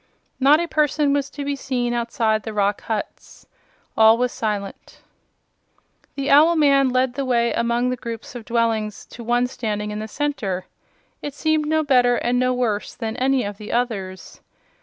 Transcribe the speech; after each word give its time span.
Not 0.39 0.59
a 0.59 0.65
person 0.67 1.13
was 1.13 1.29
to 1.29 1.45
be 1.45 1.55
seen 1.55 1.93
outside 1.93 2.41
the 2.41 2.55
rock 2.55 2.81
huts. 2.81 3.45
All 3.95 4.17
was 4.17 4.31
silent. 4.31 5.03
The 6.15 6.31
owl 6.31 6.55
man 6.55 6.89
led 6.89 7.13
the 7.13 7.23
way 7.23 7.53
among 7.53 7.91
the 7.91 7.95
groups 7.95 8.33
of 8.33 8.43
dwellings 8.45 9.05
to 9.11 9.23
one 9.23 9.45
standing 9.45 9.91
in 9.91 9.99
the 9.99 10.07
center. 10.07 10.65
It 11.21 11.35
seemed 11.35 11.67
no 11.67 11.83
better 11.83 12.15
and 12.15 12.39
no 12.39 12.51
worse 12.51 12.95
than 12.95 13.15
any 13.17 13.43
of 13.43 13.59
the 13.59 13.71
others. 13.71 14.41